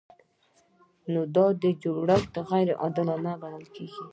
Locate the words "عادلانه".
2.81-3.31